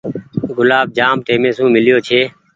[0.57, 2.21] گلآب جآم ٽيمي سون ميليو ڇي۔